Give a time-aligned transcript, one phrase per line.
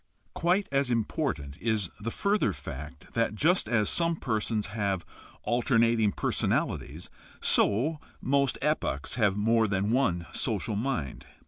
[0.33, 5.05] Quite as important is the further fact that just as some persons have
[5.43, 11.27] alternating personalities, so most epochs have more than one social mind.